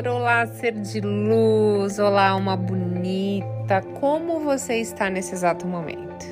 amor, 0.00 0.08
olá, 0.08 0.46
ser 0.46 0.72
de 0.72 1.00
luz, 1.00 1.98
olá, 1.98 2.34
uma 2.34 2.56
bonita. 2.56 3.82
Como 4.00 4.40
você 4.40 4.76
está 4.76 5.10
nesse 5.10 5.34
exato 5.34 5.66
momento? 5.66 6.26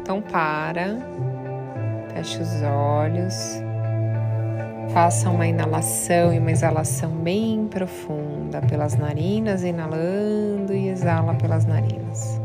Então, 0.00 0.20
para, 0.20 0.98
feche 2.12 2.42
os 2.42 2.62
olhos, 2.62 3.34
faça 4.92 5.30
uma 5.30 5.46
inalação 5.46 6.34
e 6.34 6.38
uma 6.38 6.50
exalação 6.50 7.10
bem 7.10 7.66
profunda 7.66 8.60
pelas 8.60 8.94
narinas, 8.94 9.62
inalando 9.64 10.74
e 10.74 10.88
exala 10.88 11.34
pelas 11.34 11.64
narinas. 11.64 12.38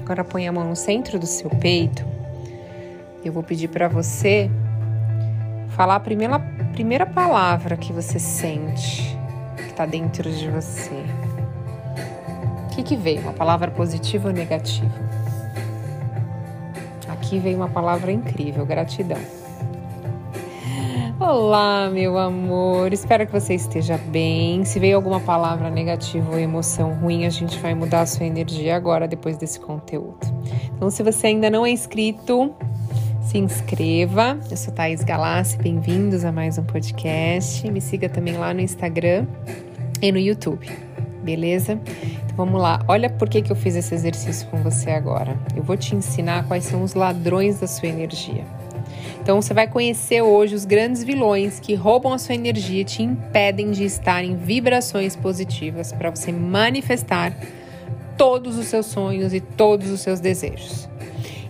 Agora 0.00 0.24
põe 0.24 0.48
a 0.48 0.52
mão 0.52 0.64
no 0.64 0.76
centro 0.76 1.18
do 1.18 1.26
seu 1.26 1.50
peito. 1.50 2.04
Eu 3.22 3.32
vou 3.32 3.42
pedir 3.42 3.68
para 3.68 3.88
você 3.88 4.50
falar 5.76 5.96
a 5.96 6.00
primeira, 6.00 6.38
primeira 6.72 7.04
palavra 7.04 7.76
que 7.76 7.92
você 7.92 8.18
sente 8.18 9.14
que 9.56 9.68
está 9.68 9.84
dentro 9.84 10.30
de 10.32 10.50
você. 10.50 11.04
O 12.64 12.74
que, 12.74 12.82
que 12.82 12.96
veio? 12.96 13.20
Uma 13.20 13.34
palavra 13.34 13.70
positiva 13.70 14.28
ou 14.28 14.34
negativa? 14.34 14.90
Aqui 17.06 17.38
veio 17.38 17.58
uma 17.58 17.68
palavra 17.68 18.10
incrível, 18.10 18.64
gratidão. 18.64 19.20
Olá, 21.20 21.90
meu 21.90 22.16
amor. 22.16 22.90
Espero 22.94 23.26
que 23.26 23.32
você 23.32 23.54
esteja 23.54 23.98
bem. 23.98 24.64
Se 24.64 24.78
veio 24.80 24.96
alguma 24.96 25.20
palavra 25.20 25.68
negativa 25.68 26.30
ou 26.30 26.38
emoção 26.38 26.94
ruim, 26.94 27.26
a 27.26 27.30
gente 27.30 27.58
vai 27.58 27.74
mudar 27.74 28.00
a 28.00 28.06
sua 28.06 28.24
energia 28.24 28.76
agora, 28.76 29.06
depois 29.06 29.36
desse 29.36 29.60
conteúdo. 29.60 30.26
Então, 30.74 30.90
se 30.90 31.02
você 31.02 31.26
ainda 31.26 31.50
não 31.50 31.66
é 31.66 31.70
inscrito, 31.70 32.54
se 33.26 33.38
inscreva. 33.38 34.38
Eu 34.48 34.56
sou 34.56 34.72
Thaís 34.72 35.02
Galassi, 35.02 35.58
bem-vindos 35.58 36.24
a 36.24 36.30
mais 36.30 36.58
um 36.58 36.62
podcast. 36.62 37.68
Me 37.68 37.80
siga 37.80 38.08
também 38.08 38.36
lá 38.36 38.54
no 38.54 38.60
Instagram 38.60 39.26
e 40.00 40.12
no 40.12 40.18
YouTube, 40.18 40.70
beleza? 41.24 41.72
Então 42.24 42.36
vamos 42.36 42.62
lá, 42.62 42.84
olha 42.86 43.10
por 43.10 43.28
que, 43.28 43.42
que 43.42 43.50
eu 43.50 43.56
fiz 43.56 43.74
esse 43.74 43.92
exercício 43.92 44.46
com 44.48 44.58
você 44.58 44.90
agora. 44.90 45.36
Eu 45.56 45.64
vou 45.64 45.76
te 45.76 45.96
ensinar 45.96 46.46
quais 46.46 46.64
são 46.66 46.84
os 46.84 46.94
ladrões 46.94 47.58
da 47.58 47.66
sua 47.66 47.88
energia. 47.88 48.44
Então 49.20 49.42
você 49.42 49.52
vai 49.52 49.66
conhecer 49.66 50.22
hoje 50.22 50.54
os 50.54 50.64
grandes 50.64 51.02
vilões 51.02 51.58
que 51.58 51.74
roubam 51.74 52.12
a 52.12 52.18
sua 52.18 52.36
energia 52.36 52.82
e 52.82 52.84
te 52.84 53.02
impedem 53.02 53.72
de 53.72 53.82
estar 53.82 54.22
em 54.22 54.36
vibrações 54.36 55.16
positivas 55.16 55.92
para 55.92 56.10
você 56.10 56.30
manifestar 56.30 57.36
todos 58.16 58.56
os 58.56 58.66
seus 58.66 58.86
sonhos 58.86 59.34
e 59.34 59.40
todos 59.40 59.90
os 59.90 60.00
seus 60.00 60.20
desejos. 60.20 60.88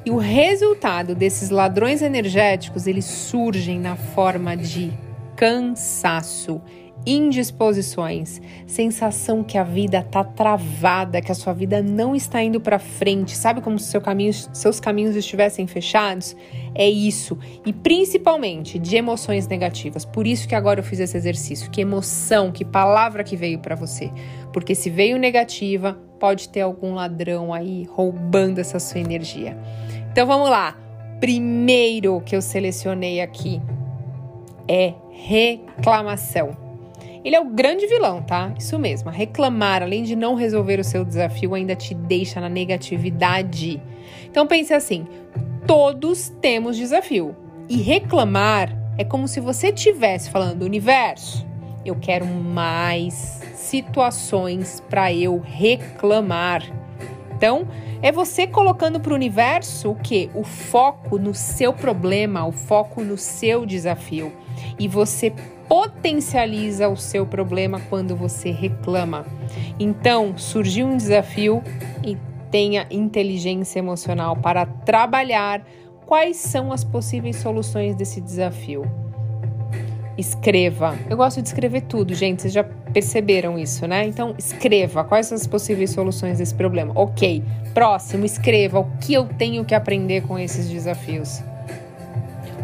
E 0.07 0.11
o 0.11 0.19
resultado 0.19 1.17
desses 1.17 1.51
ladrões 1.51 2.01
energéticos, 2.01 2.87
eles 2.87 3.05
surgem 3.05 3.81
na 3.81 3.97
forma 3.97 4.57
de 4.57 4.93
cansaço, 5.35 6.63
indisposições, 7.05 8.41
sensação 8.69 9.43
que 9.43 9.59
a 9.59 9.65
vida 9.65 10.05
tá 10.05 10.23
travada, 10.23 11.21
que 11.21 11.33
a 11.33 11.35
sua 11.35 11.53
vida 11.53 11.83
não 11.83 12.15
está 12.15 12.41
indo 12.41 12.61
para 12.61 12.79
frente, 12.79 13.37
sabe 13.37 13.61
como 13.61 13.81
se 13.81 13.91
seu 13.91 14.01
caminho, 14.01 14.33
seus 14.33 14.79
caminhos 14.79 15.17
estivessem 15.17 15.67
fechados? 15.67 16.37
É 16.73 16.89
isso, 16.89 17.37
e 17.67 17.73
principalmente 17.73 18.79
de 18.79 18.95
emoções 18.95 19.49
negativas. 19.49 20.05
Por 20.05 20.25
isso 20.25 20.47
que 20.47 20.55
agora 20.55 20.79
eu 20.79 20.85
fiz 20.85 21.01
esse 21.01 21.17
exercício. 21.17 21.69
Que 21.69 21.81
emoção, 21.81 22.53
que 22.53 22.65
palavra 22.65 23.25
que 23.25 23.37
veio 23.37 23.59
para 23.59 23.75
você? 23.75 24.13
Porque 24.53 24.73
se 24.73 24.89
veio 24.89 25.19
negativa, 25.19 25.99
pode 26.21 26.49
ter 26.49 26.61
algum 26.61 26.95
ladrão 26.95 27.53
aí 27.53 27.89
roubando 27.91 28.61
essa 28.61 28.79
sua 28.79 29.01
energia. 29.01 29.57
Então 30.17 30.27
vamos 30.27 30.49
lá. 30.49 30.75
Primeiro 31.21 32.23
que 32.23 32.35
eu 32.35 32.41
selecionei 32.41 33.21
aqui 33.21 33.61
é 34.67 34.95
reclamação. 35.11 36.57
Ele 37.23 37.37
é 37.37 37.41
o 37.41 37.45
grande 37.45 37.87
vilão, 37.87 38.23
tá? 38.23 38.51
Isso 38.59 38.79
mesmo. 38.79 39.11
Reclamar, 39.11 39.83
além 39.83 40.05
de 40.05 40.17
não 40.17 40.35
resolver 40.35 40.81
o 40.81 40.85
seu 40.85 41.05
desafio, 41.05 41.55
ainda 41.55 41.77
te 41.77 41.93
deixa 41.93 42.41
na 42.41 42.49
negatividade. 42.49 43.79
Então 44.25 44.47
pense 44.47 44.73
assim: 44.73 45.07
todos 45.67 46.31
temos 46.41 46.79
desafio. 46.79 47.37
E 47.69 47.77
reclamar 47.77 48.75
é 48.97 49.05
como 49.05 49.29
se 49.29 49.39
você 49.39 49.69
estivesse 49.69 50.31
falando, 50.31 50.63
universo, 50.63 51.47
eu 51.85 51.95
quero 51.95 52.25
mais 52.25 53.43
situações 53.55 54.83
para 54.89 55.13
eu 55.13 55.39
reclamar. 55.45 56.86
Então, 57.37 57.69
é 58.01 58.11
você 58.11 58.47
colocando 58.47 58.99
para 58.99 59.13
o 59.13 59.15
universo 59.15 59.91
o 59.91 59.95
que? 59.95 60.31
O 60.35 60.43
foco 60.43 61.19
no 61.19 61.35
seu 61.35 61.71
problema, 61.71 62.47
o 62.47 62.53
foco 62.53 63.03
no 63.03 63.19
seu 63.19 63.67
desafio. 63.67 64.33
E 64.79 64.89
você 64.89 65.31
potencializa 65.69 66.89
o 66.89 66.97
seu 66.97 67.27
problema 67.27 67.79
quando 67.91 68.17
você 68.17 68.51
reclama. 68.51 69.27
Então, 69.79 70.39
surgiu 70.39 70.87
um 70.87 70.97
desafio 70.97 71.63
e 72.03 72.17
tenha 72.51 72.87
inteligência 72.91 73.81
emocional 73.81 74.35
para 74.35 74.65
trabalhar 74.65 75.63
quais 76.07 76.39
são 76.39 76.73
as 76.73 76.85
possíveis 76.85 77.37
soluções 77.37 77.95
desse 77.95 78.19
desafio. 78.19 79.06
Escreva. 80.19 80.97
Eu 81.11 81.17
gosto 81.17 81.43
de 81.43 81.49
escrever 81.49 81.83
tudo, 81.83 82.15
gente. 82.15 82.43
Vocês 82.43 82.55
já 82.55 82.65
perceberam 82.65 83.59
isso, 83.59 83.87
né? 83.87 84.07
Então, 84.07 84.35
escreva 84.39 85.05
quais 85.05 85.27
são 85.27 85.37
as 85.37 85.47
possíveis 85.47 85.91
soluções 85.91 86.39
desse 86.39 86.55
problema. 86.55 86.93
Ok. 86.95 87.43
Próximo, 87.75 88.25
escreva 88.25 88.81
o 88.81 88.91
que 88.99 89.13
eu 89.13 89.27
tenho 89.27 89.65
que 89.65 89.75
aprender 89.75 90.23
com 90.23 90.39
esses 90.39 90.69
desafios. 90.69 91.43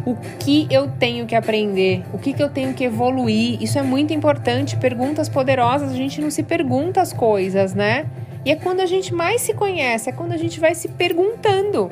O 0.06 0.16
que 0.40 0.66
eu 0.70 0.88
tenho 0.88 1.26
que 1.26 1.34
aprender? 1.34 2.02
O 2.12 2.18
que, 2.18 2.32
que 2.32 2.42
eu 2.42 2.48
tenho 2.48 2.72
que 2.74 2.84
evoluir? 2.84 3.62
Isso 3.62 3.78
é 3.78 3.82
muito 3.82 4.12
importante. 4.12 4.76
Perguntas 4.76 5.28
poderosas, 5.28 5.92
a 5.92 5.94
gente 5.94 6.20
não 6.20 6.30
se 6.30 6.42
pergunta 6.42 7.00
as 7.00 7.12
coisas, 7.12 7.74
né? 7.74 8.06
E 8.44 8.50
é 8.50 8.56
quando 8.56 8.80
a 8.80 8.86
gente 8.86 9.14
mais 9.14 9.42
se 9.42 9.54
conhece, 9.54 10.08
é 10.08 10.12
quando 10.12 10.32
a 10.32 10.36
gente 10.36 10.58
vai 10.58 10.74
se 10.74 10.88
perguntando. 10.88 11.90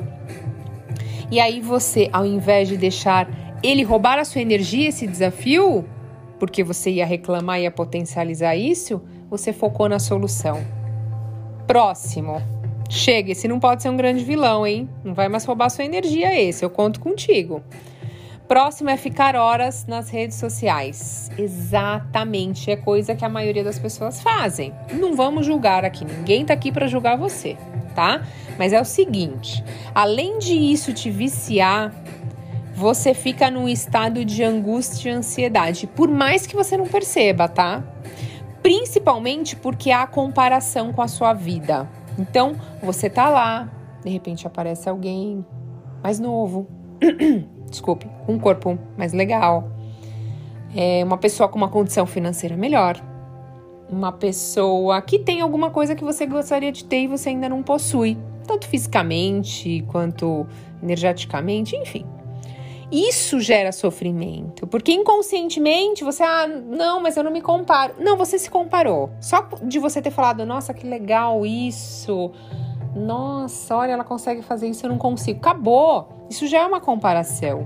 E 1.31 1.39
aí 1.39 1.61
você, 1.61 2.09
ao 2.11 2.25
invés 2.25 2.67
de 2.67 2.75
deixar 2.75 3.29
ele 3.63 3.83
roubar 3.83 4.19
a 4.19 4.25
sua 4.25 4.41
energia, 4.41 4.89
esse 4.89 5.05
desafio, 5.05 5.85
porque 6.39 6.63
você 6.63 6.89
ia 6.91 7.05
reclamar 7.05 7.59
e 7.59 7.63
ia 7.63 7.71
potencializar 7.71 8.55
isso, 8.55 9.01
você 9.29 9.53
focou 9.53 9.87
na 9.87 9.99
solução. 9.99 10.65
Próximo. 11.67 12.41
Chega, 12.89 13.31
esse 13.31 13.47
não 13.47 13.59
pode 13.59 13.81
ser 13.81 13.89
um 13.89 13.95
grande 13.95 14.23
vilão, 14.23 14.67
hein? 14.67 14.89
Não 15.03 15.13
vai 15.13 15.29
mais 15.29 15.45
roubar 15.45 15.69
sua 15.69 15.85
energia 15.85 16.37
esse, 16.37 16.65
eu 16.65 16.69
conto 16.69 16.99
contigo. 16.99 17.63
Próximo 18.47 18.89
é 18.89 18.97
ficar 18.97 19.37
horas 19.37 19.85
nas 19.85 20.09
redes 20.09 20.35
sociais. 20.35 21.31
Exatamente, 21.37 22.69
é 22.69 22.75
coisa 22.75 23.15
que 23.15 23.23
a 23.23 23.29
maioria 23.29 23.63
das 23.63 23.79
pessoas 23.79 24.19
fazem. 24.19 24.73
Não 24.91 25.15
vamos 25.15 25.45
julgar 25.45 25.85
aqui, 25.85 26.03
ninguém 26.03 26.43
tá 26.43 26.53
aqui 26.53 26.69
para 26.69 26.87
julgar 26.87 27.17
você, 27.17 27.55
tá? 27.95 28.27
Mas 28.59 28.73
é 28.73 28.81
o 28.81 28.83
seguinte, 28.83 29.63
além 29.95 30.37
de 30.37 30.53
isso 30.53 30.91
te 30.91 31.09
viciar, 31.09 31.93
você 32.81 33.13
fica 33.13 33.51
num 33.51 33.69
estado 33.69 34.25
de 34.25 34.43
angústia 34.43 35.11
e 35.11 35.13
ansiedade, 35.13 35.85
por 35.85 36.09
mais 36.09 36.47
que 36.47 36.55
você 36.55 36.75
não 36.75 36.87
perceba, 36.87 37.47
tá? 37.47 37.83
Principalmente 38.63 39.55
porque 39.55 39.91
há 39.91 40.07
comparação 40.07 40.91
com 40.91 40.99
a 41.03 41.07
sua 41.07 41.31
vida. 41.31 41.87
Então, 42.17 42.55
você 42.81 43.07
tá 43.07 43.29
lá, 43.29 43.69
de 44.03 44.09
repente 44.09 44.47
aparece 44.47 44.89
alguém 44.89 45.45
mais 46.01 46.19
novo, 46.19 46.67
desculpe, 47.69 48.07
com 48.25 48.33
um 48.33 48.39
corpo 48.39 48.79
mais 48.97 49.13
legal, 49.13 49.69
é 50.75 51.03
uma 51.03 51.19
pessoa 51.19 51.47
com 51.47 51.57
uma 51.57 51.69
condição 51.69 52.07
financeira 52.07 52.57
melhor, 52.57 52.99
uma 53.91 54.11
pessoa 54.11 54.99
que 55.03 55.19
tem 55.19 55.39
alguma 55.39 55.69
coisa 55.69 55.93
que 55.93 56.03
você 56.03 56.25
gostaria 56.25 56.71
de 56.71 56.83
ter 56.83 57.03
e 57.03 57.07
você 57.07 57.29
ainda 57.29 57.47
não 57.47 57.61
possui, 57.61 58.17
tanto 58.47 58.67
fisicamente 58.67 59.85
quanto 59.87 60.47
energeticamente, 60.81 61.75
enfim. 61.75 62.07
Isso 62.91 63.39
gera 63.39 63.71
sofrimento, 63.71 64.67
porque 64.67 64.91
inconscientemente 64.91 66.03
você, 66.03 66.23
ah, 66.23 66.45
não, 66.45 66.99
mas 66.99 67.15
eu 67.15 67.23
não 67.23 67.31
me 67.31 67.41
comparo. 67.41 67.93
Não, 67.97 68.17
você 68.17 68.37
se 68.37 68.49
comparou. 68.49 69.09
Só 69.21 69.47
de 69.63 69.79
você 69.79 70.01
ter 70.01 70.11
falado, 70.11 70.45
nossa, 70.45 70.73
que 70.73 70.85
legal 70.85 71.45
isso. 71.45 72.31
Nossa, 72.93 73.77
olha, 73.77 73.93
ela 73.93 74.03
consegue 74.03 74.41
fazer 74.41 74.67
isso, 74.67 74.85
eu 74.85 74.89
não 74.89 74.97
consigo. 74.97 75.39
Acabou. 75.39 76.09
Isso 76.29 76.45
já 76.47 76.59
é 76.59 76.65
uma 76.65 76.81
comparação. 76.81 77.65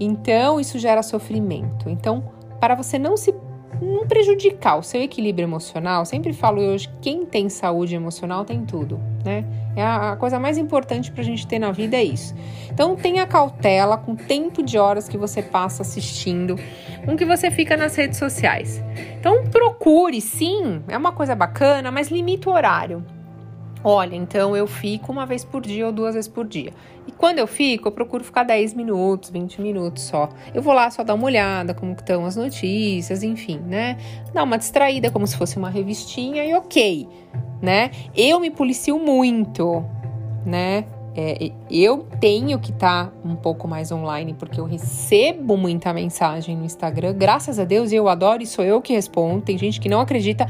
Então, 0.00 0.58
isso 0.58 0.78
gera 0.78 1.02
sofrimento. 1.02 1.90
Então, 1.90 2.24
para 2.58 2.74
você 2.74 2.98
não 2.98 3.16
se 3.16 3.34
não 3.80 4.06
prejudicar 4.06 4.78
o 4.78 4.82
seu 4.82 5.02
equilíbrio 5.02 5.44
emocional, 5.44 6.04
sempre 6.04 6.32
falo 6.32 6.60
hoje, 6.62 6.88
quem 7.00 7.26
tem 7.26 7.48
saúde 7.48 7.94
emocional 7.94 8.44
tem 8.44 8.64
tudo, 8.64 9.00
né? 9.24 9.44
É 9.74 9.82
a, 9.82 10.12
a 10.12 10.16
coisa 10.16 10.38
mais 10.40 10.56
importante 10.56 11.12
para 11.12 11.20
a 11.20 11.24
gente 11.24 11.46
ter 11.46 11.58
na 11.58 11.70
vida 11.70 11.96
é 11.96 12.04
isso. 12.04 12.34
Então 12.72 12.96
tenha 12.96 13.26
cautela 13.26 13.98
com 13.98 14.12
o 14.12 14.16
tempo 14.16 14.62
de 14.62 14.78
horas 14.78 15.08
que 15.08 15.18
você 15.18 15.42
passa 15.42 15.82
assistindo, 15.82 16.56
com 17.04 17.16
que 17.16 17.24
você 17.24 17.50
fica 17.50 17.76
nas 17.76 17.94
redes 17.94 18.18
sociais. 18.18 18.82
Então 19.18 19.44
procure, 19.44 20.20
sim, 20.20 20.82
é 20.88 20.96
uma 20.96 21.12
coisa 21.12 21.34
bacana, 21.34 21.90
mas 21.90 22.08
limite 22.08 22.48
o 22.48 22.52
horário. 22.52 23.04
Olha, 23.84 24.16
então 24.16 24.56
eu 24.56 24.66
fico 24.66 25.12
uma 25.12 25.24
vez 25.24 25.44
por 25.44 25.62
dia 25.62 25.86
ou 25.86 25.92
duas 25.92 26.14
vezes 26.14 26.28
por 26.28 26.46
dia. 26.46 26.72
E 27.06 27.12
quando 27.12 27.38
eu 27.38 27.46
fico, 27.46 27.88
eu 27.88 27.92
procuro 27.92 28.24
ficar 28.24 28.42
10 28.42 28.74
minutos, 28.74 29.30
20 29.30 29.60
minutos 29.60 30.02
só. 30.02 30.28
Eu 30.52 30.60
vou 30.60 30.74
lá 30.74 30.90
só 30.90 31.04
dar 31.04 31.14
uma 31.14 31.24
olhada, 31.24 31.72
como 31.72 31.92
estão 31.92 32.24
as 32.26 32.34
notícias, 32.34 33.22
enfim, 33.22 33.60
né? 33.60 33.96
Dar 34.34 34.42
uma 34.42 34.58
distraída, 34.58 35.10
como 35.10 35.26
se 35.26 35.36
fosse 35.36 35.56
uma 35.56 35.70
revistinha 35.70 36.44
e 36.44 36.52
ok, 36.54 37.08
né? 37.62 37.90
Eu 38.14 38.40
me 38.40 38.50
policio 38.50 38.98
muito, 38.98 39.84
né? 40.44 40.84
É, 41.18 41.50
eu 41.70 42.06
tenho 42.20 42.58
que 42.58 42.72
estar 42.72 43.06
tá 43.06 43.12
um 43.24 43.34
pouco 43.36 43.66
mais 43.66 43.90
online 43.90 44.34
porque 44.34 44.60
eu 44.60 44.66
recebo 44.66 45.56
muita 45.56 45.90
mensagem 45.94 46.54
no 46.54 46.64
Instagram. 46.64 47.14
Graças 47.14 47.58
a 47.58 47.64
Deus, 47.64 47.90
eu 47.90 48.06
adoro 48.06 48.42
e 48.42 48.46
sou 48.46 48.62
eu 48.62 48.82
que 48.82 48.92
respondo. 48.92 49.40
Tem 49.40 49.56
gente 49.56 49.80
que 49.80 49.88
não 49.88 50.00
acredita, 50.00 50.46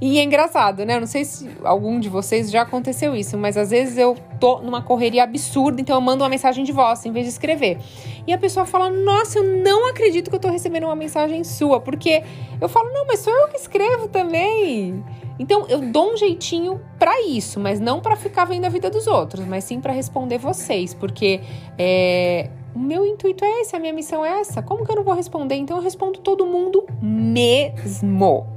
e 0.00 0.18
é 0.18 0.22
engraçado, 0.22 0.84
né? 0.84 0.96
Eu 0.96 1.00
não 1.00 1.06
sei 1.06 1.24
se 1.24 1.48
algum 1.62 1.98
de 2.00 2.08
vocês 2.08 2.50
já 2.50 2.62
aconteceu 2.62 3.14
isso, 3.14 3.36
mas 3.38 3.56
às 3.56 3.70
vezes 3.70 3.96
eu 3.96 4.16
tô 4.40 4.60
numa 4.60 4.82
correria 4.82 5.22
absurda, 5.22 5.80
então 5.80 5.96
eu 5.96 6.00
mando 6.00 6.22
uma 6.22 6.28
mensagem 6.28 6.64
de 6.64 6.72
voz 6.72 7.04
em 7.06 7.12
vez 7.12 7.26
de 7.26 7.32
escrever. 7.32 7.78
E 8.26 8.32
a 8.32 8.38
pessoa 8.38 8.66
fala: 8.66 8.90
Nossa, 8.90 9.38
eu 9.38 9.62
não 9.62 9.88
acredito 9.88 10.30
que 10.30 10.36
eu 10.36 10.40
tô 10.40 10.48
recebendo 10.48 10.84
uma 10.84 10.96
mensagem 10.96 11.44
sua, 11.44 11.80
porque 11.80 12.22
eu 12.60 12.68
falo: 12.68 12.92
Não, 12.92 13.06
mas 13.06 13.20
sou 13.20 13.32
eu 13.32 13.48
que 13.48 13.56
escrevo 13.56 14.08
também. 14.08 15.04
Então 15.38 15.66
eu 15.68 15.80
dou 15.80 16.12
um 16.12 16.16
jeitinho 16.16 16.80
para 16.98 17.20
isso, 17.22 17.58
mas 17.58 17.80
não 17.80 18.00
para 18.00 18.14
ficar 18.16 18.44
vendo 18.44 18.64
a 18.66 18.68
vida 18.68 18.88
dos 18.88 19.06
outros, 19.06 19.44
mas 19.44 19.64
sim 19.64 19.80
para 19.80 19.92
responder 19.92 20.38
vocês, 20.38 20.94
porque 20.94 21.40
é, 21.76 22.50
o 22.74 22.78
meu 22.78 23.04
intuito 23.04 23.44
é 23.44 23.60
esse, 23.60 23.74
a 23.74 23.80
minha 23.80 23.92
missão 23.92 24.24
é 24.24 24.40
essa. 24.40 24.62
Como 24.62 24.84
que 24.84 24.92
eu 24.92 24.96
não 24.96 25.04
vou 25.04 25.14
responder? 25.14 25.56
Então 25.56 25.76
eu 25.76 25.82
respondo 25.82 26.20
todo 26.20 26.46
mundo 26.46 26.84
mesmo. 27.02 28.53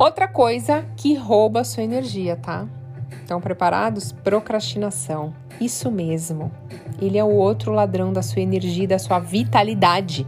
Outra 0.00 0.26
coisa 0.26 0.86
que 0.96 1.12
rouba 1.12 1.60
a 1.60 1.64
sua 1.64 1.82
energia, 1.82 2.34
tá? 2.34 2.66
Estão 3.20 3.38
preparados? 3.38 4.12
Procrastinação. 4.12 5.34
Isso 5.60 5.90
mesmo. 5.90 6.50
Ele 6.98 7.18
é 7.18 7.22
o 7.22 7.28
outro 7.28 7.70
ladrão 7.70 8.10
da 8.10 8.22
sua 8.22 8.40
energia, 8.40 8.88
da 8.88 8.98
sua 8.98 9.18
vitalidade. 9.18 10.26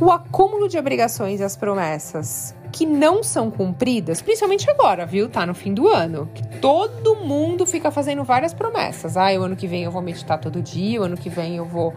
O 0.00 0.10
acúmulo 0.10 0.68
de 0.68 0.76
obrigações 0.76 1.38
e 1.38 1.44
as 1.44 1.56
promessas 1.56 2.52
que 2.72 2.84
não 2.84 3.22
são 3.22 3.48
cumpridas, 3.48 4.20
principalmente 4.20 4.68
agora, 4.68 5.06
viu? 5.06 5.28
Tá 5.28 5.46
no 5.46 5.54
fim 5.54 5.72
do 5.72 5.86
ano, 5.86 6.28
que 6.34 6.44
todo 6.58 7.14
mundo 7.14 7.64
fica 7.64 7.92
fazendo 7.92 8.24
várias 8.24 8.52
promessas. 8.52 9.16
Ah, 9.16 9.32
o 9.38 9.44
ano 9.44 9.54
que 9.54 9.68
vem 9.68 9.84
eu 9.84 9.92
vou 9.92 10.02
meditar 10.02 10.36
todo 10.40 10.60
dia, 10.60 11.00
o 11.00 11.04
ano 11.04 11.16
que 11.16 11.30
vem 11.30 11.58
eu 11.58 11.64
vou 11.64 11.94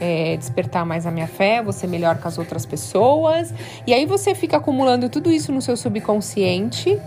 é, 0.00 0.36
despertar 0.36 0.84
mais 0.84 1.06
a 1.06 1.10
minha 1.10 1.26
fé, 1.26 1.62
ser 1.72 1.86
melhor 1.86 2.18
com 2.18 2.28
as 2.28 2.38
outras 2.38 2.64
pessoas. 2.64 3.52
E 3.86 3.92
aí 3.92 4.06
você 4.06 4.34
fica 4.34 4.56
acumulando 4.56 5.08
tudo 5.08 5.30
isso 5.30 5.52
no 5.52 5.60
seu 5.60 5.76
subconsciente 5.76 6.98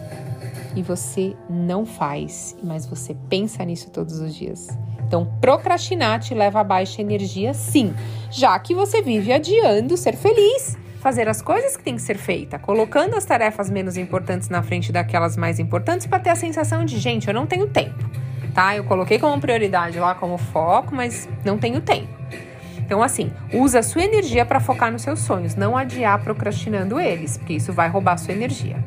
e 0.75 0.81
você 0.81 1.36
não 1.50 1.86
faz, 1.86 2.56
mas 2.63 2.86
você 2.86 3.15
pensa 3.30 3.63
nisso 3.65 3.89
todos 3.89 4.19
os 4.19 4.33
dias. 4.33 4.68
Então, 5.06 5.25
procrastinar 5.41 6.19
te 6.19 6.36
leva 6.36 6.59
a 6.59 6.63
baixa 6.63 7.01
energia, 7.01 7.53
sim, 7.53 7.94
já 8.30 8.57
que 8.59 8.75
você 8.75 9.01
vive 9.01 9.33
adiando 9.33 9.97
ser 9.97 10.15
feliz, 10.15 10.77
fazer 11.00 11.27
as 11.27 11.41
coisas 11.41 11.75
que 11.75 11.83
tem 11.83 11.95
que 11.95 12.01
ser 12.01 12.18
feita, 12.18 12.59
colocando 12.59 13.15
as 13.15 13.25
tarefas 13.25 13.69
menos 13.69 13.97
importantes 13.97 14.50
na 14.50 14.62
frente 14.62 14.91
daquelas 14.91 15.36
mais 15.36 15.59
importantes 15.59 16.06
para 16.06 16.19
ter 16.19 16.30
a 16.30 16.36
sensação 16.36 16.86
de, 16.86 17.00
gente, 17.00 17.27
eu 17.27 17.33
não 17.33 17.47
tenho 17.47 17.68
tempo, 17.68 18.07
tá? 18.53 18.75
Eu 18.75 18.83
coloquei 18.83 19.18
como 19.18 19.41
prioridade 19.41 20.00
lá 20.00 20.13
como 20.13 20.38
foco, 20.38 20.94
mas 20.94 21.27
não 21.44 21.57
tenho 21.57 21.81
tempo. 21.81 22.13
Então, 22.89 23.03
assim, 23.03 23.31
usa 23.53 23.80
a 23.80 23.83
sua 23.83 24.01
energia 24.01 24.44
para 24.44 24.59
focar 24.59 24.91
nos 24.91 25.03
seus 25.03 25.19
sonhos, 25.19 25.53
não 25.53 25.77
adiar 25.77 26.24
procrastinando 26.24 27.00
eles, 27.00 27.38
porque 27.38 27.53
isso 27.53 27.71
vai 27.71 27.88
roubar 27.88 28.13
a 28.13 28.18
sua 28.18 28.33
energia. 28.33 28.83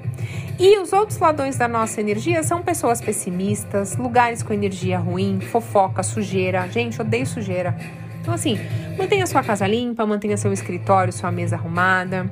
E 0.58 0.76
os 0.80 0.92
outros 0.92 1.20
ladrões 1.20 1.56
da 1.56 1.68
nossa 1.68 2.00
energia 2.00 2.42
são 2.42 2.62
pessoas 2.62 3.00
pessimistas, 3.00 3.96
lugares 3.96 4.42
com 4.42 4.52
energia 4.52 4.98
ruim, 4.98 5.38
fofoca, 5.40 6.02
sujeira. 6.02 6.68
Gente, 6.68 7.00
odeio 7.00 7.24
sujeira. 7.24 7.76
Então, 8.20 8.34
assim, 8.34 8.58
mantenha 8.98 9.24
sua 9.24 9.40
casa 9.40 9.68
limpa, 9.68 10.04
mantenha 10.04 10.36
seu 10.36 10.52
escritório, 10.52 11.12
sua 11.12 11.30
mesa 11.30 11.54
arrumada. 11.54 12.28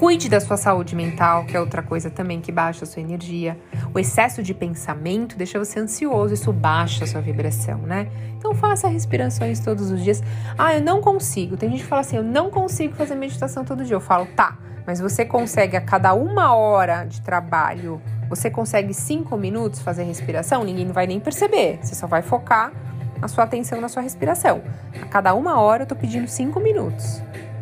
Cuide 0.00 0.30
da 0.30 0.40
sua 0.40 0.56
saúde 0.56 0.96
mental, 0.96 1.44
que 1.44 1.54
é 1.54 1.60
outra 1.60 1.82
coisa 1.82 2.08
também 2.08 2.40
que 2.40 2.50
baixa 2.50 2.84
a 2.84 2.86
sua 2.86 3.02
energia. 3.02 3.58
O 3.92 3.98
excesso 3.98 4.42
de 4.42 4.54
pensamento 4.54 5.36
deixa 5.36 5.58
você 5.58 5.78
ansioso, 5.78 6.32
isso 6.32 6.50
baixa 6.54 7.04
a 7.04 7.06
sua 7.06 7.20
vibração, 7.20 7.80
né? 7.80 8.08
Então 8.38 8.54
faça 8.54 8.88
respirações 8.88 9.60
todos 9.60 9.90
os 9.90 10.02
dias. 10.02 10.22
Ah, 10.56 10.74
eu 10.74 10.80
não 10.80 11.02
consigo. 11.02 11.54
Tem 11.54 11.68
gente 11.68 11.82
que 11.82 11.86
fala 11.86 12.00
assim, 12.00 12.16
eu 12.16 12.22
não 12.22 12.48
consigo 12.48 12.94
fazer 12.94 13.14
meditação 13.14 13.62
todo 13.62 13.84
dia. 13.84 13.94
Eu 13.94 14.00
falo, 14.00 14.24
tá, 14.34 14.56
mas 14.86 15.00
você 15.00 15.22
consegue 15.22 15.76
a 15.76 15.82
cada 15.82 16.14
uma 16.14 16.54
hora 16.54 17.04
de 17.04 17.20
trabalho, 17.20 18.00
você 18.26 18.48
consegue 18.48 18.94
cinco 18.94 19.36
minutos 19.36 19.80
fazer 19.80 20.04
respiração? 20.04 20.64
Ninguém 20.64 20.90
vai 20.90 21.06
nem 21.06 21.20
perceber. 21.20 21.78
Você 21.82 21.94
só 21.94 22.06
vai 22.06 22.22
focar 22.22 22.72
a 23.20 23.28
sua 23.28 23.44
atenção 23.44 23.82
na 23.82 23.88
sua 23.90 24.00
respiração. 24.00 24.62
A 24.98 25.04
cada 25.04 25.34
uma 25.34 25.60
hora 25.60 25.82
eu 25.82 25.86
tô 25.86 25.94
pedindo 25.94 26.26
cinco 26.26 26.58
minutos. 26.58 27.20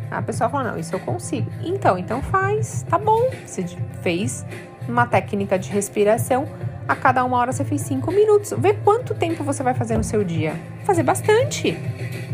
A 0.09 0.21
pessoa 0.21 0.49
fala: 0.49 0.71
Não, 0.71 0.79
isso 0.79 0.95
eu 0.95 0.99
consigo. 0.99 1.49
Então, 1.63 1.97
então 1.97 2.21
faz, 2.21 2.85
tá 2.89 2.97
bom. 2.97 3.29
Você 3.45 3.65
fez 4.01 4.45
uma 4.87 5.05
técnica 5.05 5.57
de 5.57 5.69
respiração. 5.69 6.47
A 6.87 6.95
cada 6.95 7.23
uma 7.23 7.37
hora 7.37 7.51
você 7.51 7.63
fez 7.63 7.81
cinco 7.81 8.11
minutos. 8.11 8.53
Vê 8.57 8.73
quanto 8.73 9.13
tempo 9.13 9.43
você 9.43 9.61
vai 9.61 9.73
fazer 9.73 9.95
no 9.95 10.03
seu 10.03 10.23
dia. 10.23 10.55
Fazer 10.83 11.03
bastante, 11.03 11.77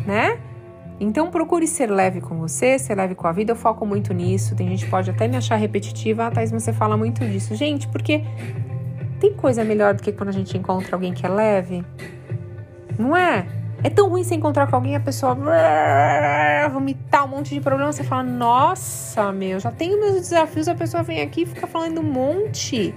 né? 0.06 0.40
Então 0.98 1.30
procure 1.30 1.68
ser 1.68 1.92
leve 1.92 2.22
com 2.22 2.38
você, 2.38 2.80
ser 2.80 2.96
leve 2.96 3.16
com 3.16 3.28
a 3.28 3.32
vida. 3.32 3.52
Eu 3.52 3.56
foco 3.56 3.86
muito 3.86 4.14
nisso. 4.14 4.56
Tem 4.56 4.68
gente 4.70 4.86
que 4.86 4.92
pode 4.92 5.10
até 5.10 5.28
me 5.28 5.36
achar 5.36 5.58
repetitiva, 5.58 6.28
ah, 6.28 6.32
Thais, 6.32 6.52
você 6.52 6.72
fala 6.72 6.96
muito 6.96 7.26
disso. 7.26 7.54
Gente, 7.54 7.88
porque 7.90 8.24
tem 9.20 9.34
coisa 9.34 9.64
melhor 9.64 9.94
do 9.94 10.02
que 10.02 10.12
quando 10.12 10.30
a 10.30 10.34
gente 10.34 10.58
encontra 10.58 10.96
alguém 10.96 11.14
que 11.14 11.26
é 11.26 11.30
leve? 11.30 11.84
Não 12.98 13.16
é? 13.16 13.45
É 13.86 13.90
tão 13.92 14.10
ruim 14.10 14.24
você 14.24 14.34
encontrar 14.34 14.66
com 14.66 14.76
alguém 14.76 14.96
a 14.96 15.00
pessoa 15.00 15.38
vomitar 16.72 17.24
um 17.24 17.28
monte 17.28 17.54
de 17.54 17.62
problema. 17.62 17.94
Você 17.94 18.04
fala, 18.04 18.24
nossa, 18.24 19.32
meu, 19.32 19.60
já 19.60 19.72
tenho 19.72 20.00
meus 20.00 20.16
desafios. 20.16 20.68
A 20.68 20.74
pessoa 20.74 21.04
vem 21.04 21.22
aqui 21.22 21.44
e 21.44 21.46
fica 21.46 21.68
falando 21.68 22.02
um 22.02 22.04
monte. 22.04 22.96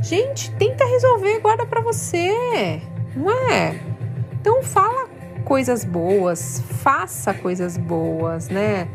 Gente, 0.00 0.50
tenta 0.56 0.84
resolver, 0.84 1.38
guarda 1.38 1.64
para 1.66 1.80
você, 1.80 2.82
não 3.14 3.30
é? 3.30 3.78
Então 4.40 4.60
fala 4.64 5.08
coisas 5.44 5.84
boas, 5.84 6.60
faça 6.82 7.32
coisas 7.32 7.76
boas, 7.76 8.48
né? 8.48 8.88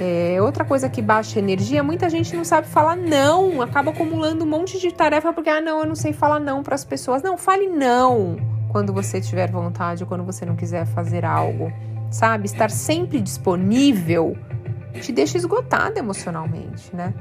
É, 0.00 0.42
outra 0.42 0.64
coisa 0.64 0.88
que 0.88 1.00
baixa 1.00 1.38
energia, 1.38 1.84
muita 1.84 2.10
gente 2.10 2.34
não 2.34 2.44
sabe 2.44 2.66
falar 2.66 2.96
não, 2.96 3.62
acaba 3.62 3.92
acumulando 3.92 4.44
um 4.44 4.48
monte 4.48 4.80
de 4.80 4.92
tarefa 4.92 5.32
porque, 5.32 5.48
ah, 5.48 5.60
não, 5.60 5.78
eu 5.78 5.86
não 5.86 5.94
sei 5.94 6.12
falar 6.12 6.40
não 6.40 6.64
para 6.64 6.74
as 6.74 6.84
pessoas. 6.84 7.22
Não, 7.22 7.38
fale 7.38 7.68
não 7.68 8.55
quando 8.76 8.92
você 8.92 9.22
tiver 9.22 9.50
vontade 9.50 10.02
ou 10.02 10.06
quando 10.06 10.22
você 10.22 10.44
não 10.44 10.54
quiser 10.54 10.84
fazer 10.84 11.24
algo, 11.24 11.72
sabe? 12.10 12.44
Estar 12.44 12.70
sempre 12.70 13.22
disponível 13.22 14.36
te 15.00 15.12
deixa 15.12 15.38
esgotada 15.38 15.98
emocionalmente, 15.98 16.94
né? 16.94 17.14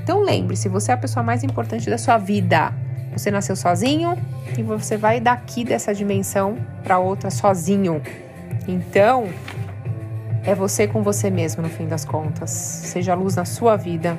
Então 0.00 0.22
lembre-se, 0.22 0.68
você 0.68 0.92
é 0.92 0.94
a 0.94 0.96
pessoa 0.96 1.24
mais 1.24 1.42
importante 1.42 1.90
da 1.90 1.98
sua 1.98 2.16
vida. 2.16 2.72
Você 3.12 3.28
nasceu 3.28 3.56
sozinho 3.56 4.16
e 4.56 4.62
você 4.62 4.96
vai 4.96 5.18
daqui 5.18 5.64
dessa 5.64 5.92
dimensão 5.92 6.56
para 6.84 7.00
outra 7.00 7.28
sozinho. 7.28 8.00
Então, 8.68 9.28
é 10.44 10.54
você 10.54 10.86
com 10.86 11.02
você 11.02 11.28
mesmo 11.28 11.60
no 11.60 11.68
fim 11.68 11.88
das 11.88 12.04
contas. 12.04 12.50
Seja 12.50 13.14
luz 13.14 13.34
na 13.34 13.44
sua 13.44 13.74
vida, 13.74 14.16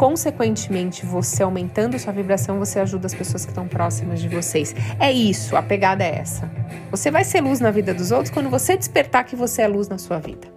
consequentemente, 0.00 1.04
você 1.04 1.42
aumentando 1.42 1.98
sua 1.98 2.10
vibração, 2.10 2.58
você 2.58 2.80
ajuda 2.80 3.04
as 3.06 3.12
pessoas 3.12 3.44
que 3.44 3.50
estão 3.50 3.68
próximas 3.68 4.18
de 4.18 4.30
vocês. 4.30 4.74
É 4.98 5.12
isso, 5.12 5.54
a 5.54 5.62
pegada 5.62 6.02
é 6.02 6.16
essa. 6.16 6.50
Você 6.90 7.10
vai 7.10 7.22
ser 7.22 7.42
luz 7.42 7.60
na 7.60 7.70
vida 7.70 7.92
dos 7.92 8.10
outros 8.10 8.30
quando 8.30 8.48
você 8.48 8.78
despertar 8.78 9.24
que 9.24 9.36
você 9.36 9.60
é 9.60 9.68
luz 9.68 9.90
na 9.90 9.98
sua 9.98 10.18
vida. 10.18 10.48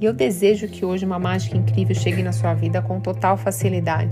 E 0.00 0.04
eu 0.04 0.12
desejo 0.12 0.66
que 0.66 0.84
hoje 0.84 1.06
uma 1.06 1.20
mágica 1.20 1.56
incrível 1.56 1.94
chegue 1.94 2.20
na 2.20 2.32
sua 2.32 2.52
vida 2.52 2.82
com 2.82 2.98
total 2.98 3.36
facilidade. 3.36 4.10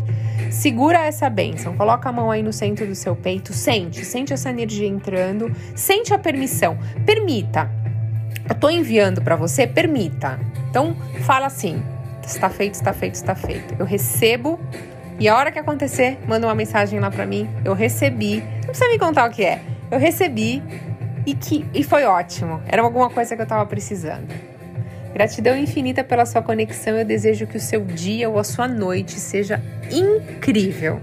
Segura 0.49 1.01
essa 1.01 1.29
bênção, 1.29 1.77
coloca 1.77 2.09
a 2.09 2.13
mão 2.13 2.31
aí 2.31 2.41
no 2.41 2.53
centro 2.53 2.87
do 2.87 2.95
seu 2.95 3.17
peito, 3.17 3.53
sente, 3.53 4.05
sente 4.05 4.33
essa 4.33 4.49
energia 4.49 4.87
entrando, 4.87 5.51
sente 5.75 6.15
a 6.15 6.19
permissão. 6.21 6.79
Permita. 7.05 7.69
Eu 8.49 8.55
tô 8.55 8.71
enviando 8.71 9.23
para 9.23 9.35
você, 9.35 9.67
permita. 9.67 10.39
Então, 10.71 10.95
fala 11.25 11.47
assim: 11.47 11.83
Está 12.27 12.49
feito, 12.49 12.75
está 12.75 12.93
feito, 12.93 13.15
está 13.15 13.35
feito. 13.35 13.75
Eu 13.79 13.85
recebo 13.85 14.59
e 15.19 15.29
a 15.29 15.37
hora 15.37 15.53
que 15.53 15.59
acontecer, 15.59 16.19
manda 16.27 16.47
uma 16.47 16.55
mensagem 16.55 16.99
lá 16.99 17.11
para 17.11 17.27
mim. 17.27 17.49
Eu 17.65 17.75
recebi. 17.75 18.41
Não 18.41 18.67
precisa 18.67 18.89
me 18.89 18.99
contar 18.99 19.29
o 19.29 19.33
que 19.33 19.45
é. 19.45 19.61
Eu 19.91 19.99
recebi 19.99 20.63
e 21.27 21.35
que 21.35 21.65
e 21.73 21.85
foi 21.85 22.05
ótimo. 22.05 22.61
Era 22.67 22.83
alguma 22.83 23.11
coisa 23.11 23.37
que 23.37 23.41
eu 23.41 23.45
estava 23.45 23.65
precisando. 23.67 24.33
Gratidão 25.13 25.57
infinita 25.57 26.03
pela 26.03 26.25
sua 26.25 26.43
conexão. 26.43 26.97
Eu 26.97 27.05
desejo 27.05 27.47
que 27.47 27.57
o 27.57 27.61
seu 27.61 27.85
dia 27.85 28.29
ou 28.29 28.39
a 28.39 28.45
sua 28.45 28.67
noite 28.67 29.13
seja 29.13 29.63
incrível. 29.91 31.01